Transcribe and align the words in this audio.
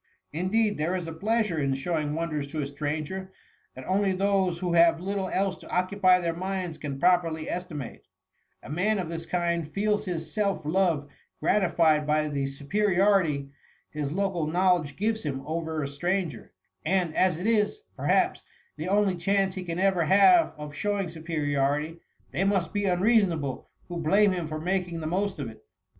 Indeed, 0.33 0.79
there 0.79 0.95
is 0.95 1.07
a 1.07 1.13
pleasure 1.13 1.59
in 1.59 1.75
showing 1.75 2.15
wonders 2.15 2.47
to 2.47 2.61
a 2.61 2.65
stranger, 2.65 3.31
that 3.75 3.85
only 3.85 4.13
those 4.13 4.57
who 4.57 4.73
have 4.73 4.99
little 4.99 5.29
else 5.29 5.57
to 5.57 5.69
occupy 5.69 6.19
their 6.19 6.33
minds 6.33 6.79
can 6.79 6.99
properly 6.99 7.47
estimate: 7.47 8.07
a 8.63 8.69
man 8.71 8.97
of 8.97 9.09
this 9.09 9.27
kind 9.27 9.71
feels 9.71 10.05
his 10.05 10.33
self 10.33 10.65
love 10.65 11.07
gratified 11.39 12.07
by 12.07 12.27
the 12.29 12.47
superiority 12.47 13.51
his 13.91 14.11
local 14.11 14.47
knowledge 14.47 14.95
gives 14.97 15.21
him 15.21 15.43
over 15.45 15.83
a 15.83 15.87
stranger; 15.87 16.51
and, 16.83 17.15
as 17.15 17.37
it 17.37 17.45
is, 17.45 17.83
perhaps, 17.95 18.41
the 18.77 18.87
only 18.87 19.15
chance 19.15 19.53
he 19.53 19.61
ever 19.71 19.99
can 20.01 20.09
have 20.09 20.51
of 20.57 20.73
showing 20.73 21.09
superiority, 21.09 21.99
they 22.31 22.43
must 22.43 22.73
be 22.73 22.85
unreasonable. 22.85 23.69
who 23.87 23.97
blame 23.97 24.31
him 24.31 24.47
for 24.47 24.59
making 24.59 24.99
the 24.99 25.05
most 25.05 25.37
of 25.37 25.47
it. 25.47 25.63